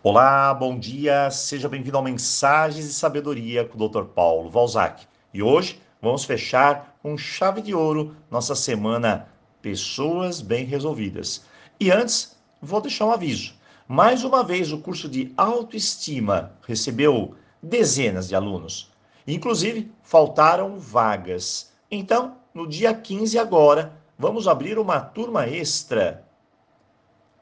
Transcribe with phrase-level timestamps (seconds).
[0.00, 4.04] Olá, bom dia, seja bem-vindo ao Mensagens de Sabedoria com o Dr.
[4.04, 5.04] Paulo Valzac.
[5.34, 9.28] E hoje vamos fechar com chave de ouro nossa semana
[9.60, 11.44] Pessoas Bem Resolvidas.
[11.80, 13.54] E antes, vou deixar um aviso.
[13.88, 18.92] Mais uma vez, o curso de autoestima recebeu dezenas de alunos.
[19.26, 21.72] Inclusive, faltaram vagas.
[21.90, 26.24] Então, no dia 15 agora, vamos abrir uma turma extra.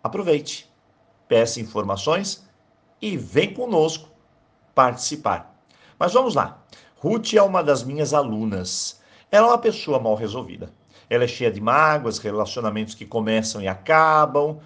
[0.02, 0.66] Aproveite,
[1.28, 2.46] peça informações
[3.00, 4.08] e vem conosco
[4.74, 5.54] participar.
[5.98, 6.62] Mas vamos lá.
[6.96, 9.00] Ruth é uma das minhas alunas.
[9.30, 10.70] Ela é uma pessoa mal resolvida.
[11.08, 14.58] Ela é cheia de mágoas, relacionamentos que começam e acabam,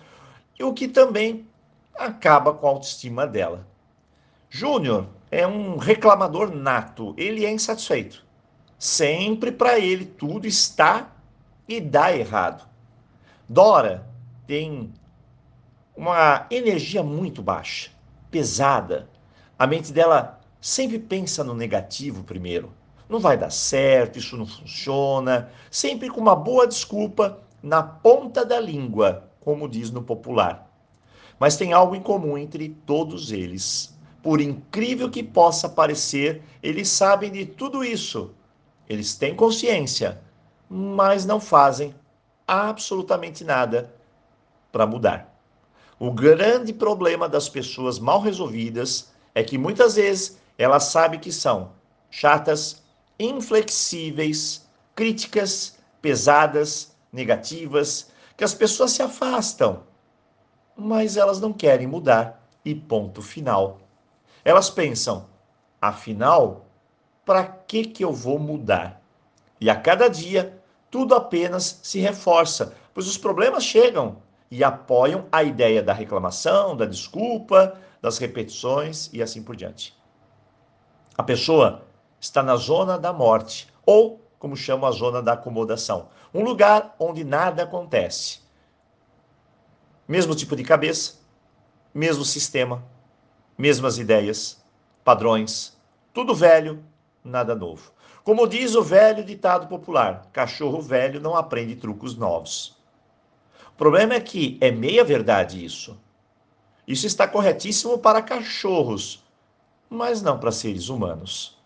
[0.59, 1.47] e o que também
[1.95, 3.67] acaba com a autoestima dela.
[4.48, 8.25] Júnior é um reclamador nato, ele é insatisfeito.
[8.79, 11.12] Sempre para ele tudo está
[11.69, 12.67] e dá errado.
[13.48, 14.06] Dora
[14.47, 14.92] tem
[16.01, 17.91] uma energia muito baixa
[18.31, 19.07] pesada.
[19.59, 22.73] A mente dela sempre pensa no negativo primeiro.
[23.07, 25.51] Não vai dar certo, isso não funciona.
[25.70, 30.73] Sempre com uma boa desculpa na ponta da língua, como diz no popular.
[31.39, 33.95] Mas tem algo em comum entre todos eles.
[34.23, 38.31] Por incrível que possa parecer, eles sabem de tudo isso.
[38.89, 40.19] Eles têm consciência,
[40.67, 41.95] mas não fazem
[42.48, 43.95] absolutamente nada
[44.73, 45.30] para mudar.
[46.03, 51.73] O grande problema das pessoas mal resolvidas é que muitas vezes elas sabem que são
[52.11, 52.83] chatas,
[53.19, 59.83] inflexíveis, críticas, pesadas, negativas, que as pessoas se afastam,
[60.75, 63.79] mas elas não querem mudar e ponto final.
[64.42, 65.29] Elas pensam,
[65.83, 66.64] afinal,
[67.27, 69.03] para que que eu vou mudar?
[69.61, 74.17] E a cada dia tudo apenas se reforça, pois os problemas chegam
[74.51, 79.97] e apoiam a ideia da reclamação, da desculpa, das repetições e assim por diante.
[81.17, 81.84] A pessoa
[82.19, 87.23] está na zona da morte, ou, como chama a zona da acomodação, um lugar onde
[87.23, 88.41] nada acontece.
[90.08, 91.20] Mesmo tipo de cabeça,
[91.95, 92.83] mesmo sistema,
[93.57, 94.61] mesmas ideias,
[95.05, 95.79] padrões,
[96.13, 96.83] tudo velho,
[97.23, 97.92] nada novo.
[98.24, 102.80] Como diz o velho ditado popular: cachorro velho não aprende trucos novos
[103.80, 105.98] problema é que é meia verdade isso.
[106.86, 109.24] Isso está corretíssimo para cachorros,
[109.89, 111.58] mas não para seres humanos.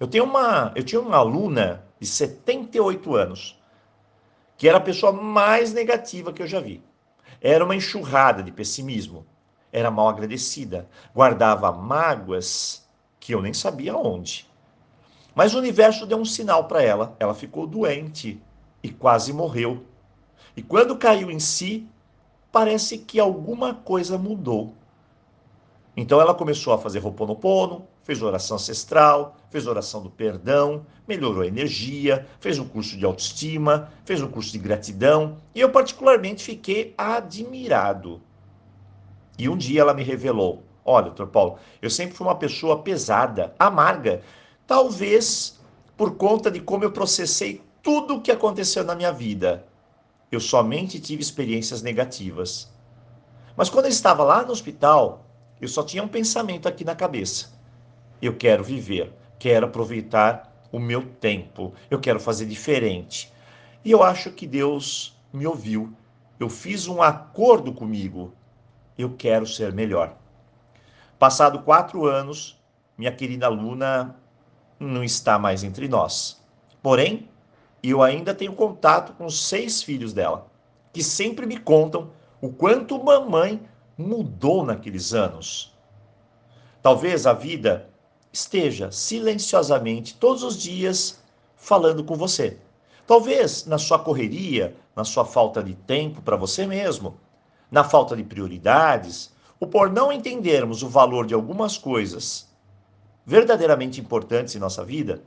[0.00, 3.62] Eu tenho uma, eu tinha uma aluna de 78 anos,
[4.56, 6.82] que era a pessoa mais negativa que eu já vi.
[7.40, 9.24] Era uma enxurrada de pessimismo.
[9.72, 12.84] Era mal agradecida, guardava mágoas
[13.20, 14.50] que eu nem sabia onde.
[15.32, 17.14] Mas o universo deu um sinal para ela.
[17.20, 18.42] Ela ficou doente
[18.82, 19.86] e quase morreu.
[20.56, 21.86] E quando caiu em si,
[22.50, 24.74] parece que alguma coisa mudou.
[25.96, 31.46] Então ela começou a fazer Roponopono, fez oração ancestral, fez oração do perdão, melhorou a
[31.46, 36.94] energia, fez um curso de autoestima, fez um curso de gratidão, e eu particularmente fiquei
[36.96, 38.22] admirado.
[39.38, 43.54] E um dia ela me revelou: Olha, doutor Paulo, eu sempre fui uma pessoa pesada,
[43.58, 44.22] amarga,
[44.66, 45.58] talvez
[45.96, 49.66] por conta de como eu processei tudo o que aconteceu na minha vida
[50.30, 52.72] eu somente tive experiências negativas.
[53.56, 55.24] Mas quando eu estava lá no hospital,
[55.60, 57.50] eu só tinha um pensamento aqui na cabeça.
[58.20, 63.32] Eu quero viver, quero aproveitar o meu tempo, eu quero fazer diferente.
[63.84, 65.92] E eu acho que Deus me ouviu.
[66.38, 68.34] Eu fiz um acordo comigo.
[68.98, 70.16] Eu quero ser melhor.
[71.18, 72.60] Passado quatro anos,
[72.98, 74.16] minha querida aluna
[74.78, 76.42] não está mais entre nós.
[76.82, 77.28] Porém,
[77.86, 80.48] e eu ainda tenho contato com os seis filhos dela,
[80.92, 82.10] que sempre me contam
[82.40, 83.62] o quanto mamãe
[83.96, 85.72] mudou naqueles anos.
[86.82, 87.88] Talvez a vida
[88.32, 91.22] esteja silenciosamente todos os dias
[91.54, 92.58] falando com você.
[93.06, 97.20] Talvez na sua correria, na sua falta de tempo para você mesmo,
[97.70, 102.48] na falta de prioridades, ou por não entendermos o valor de algumas coisas
[103.24, 105.22] verdadeiramente importantes em nossa vida,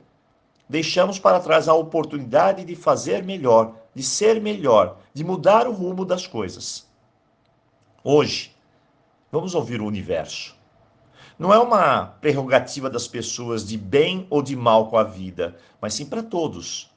[0.70, 6.04] deixamos para trás a oportunidade de fazer melhor, de ser melhor, de mudar o rumo
[6.04, 6.88] das coisas.
[8.04, 8.54] Hoje,
[9.32, 10.56] vamos ouvir o universo.
[11.36, 15.94] Não é uma prerrogativa das pessoas de bem ou de mal com a vida, mas
[15.94, 16.88] sim para todos.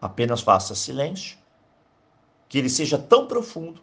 [0.00, 1.38] Apenas faça silêncio,
[2.48, 3.80] que ele seja tão profundo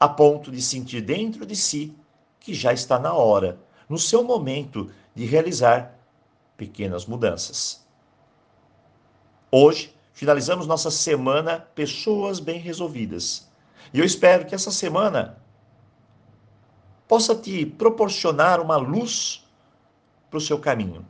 [0.00, 1.94] a ponto de sentir dentro de si
[2.40, 5.94] que já está na hora, no seu momento, de realizar
[6.56, 7.86] pequenas mudanças.
[9.50, 13.48] Hoje, finalizamos nossa semana Pessoas Bem Resolvidas.
[13.94, 15.38] E eu espero que essa semana
[17.06, 19.42] possa te proporcionar uma luz
[20.28, 21.02] para o seu caminho,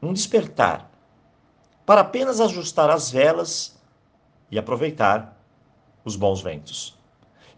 [0.00, 0.90] um despertar,
[1.84, 3.78] para apenas ajustar as velas
[4.50, 5.38] e aproveitar
[6.02, 6.96] os bons ventos.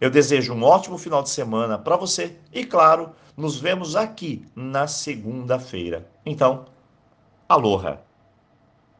[0.01, 4.85] Eu desejo um ótimo final de semana para você e, claro, nos vemos aqui na
[4.85, 6.05] segunda-feira.
[6.25, 6.65] Então,
[7.47, 8.01] aloha!